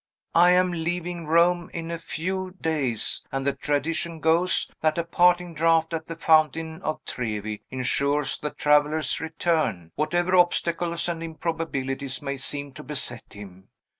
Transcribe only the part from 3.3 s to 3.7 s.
and the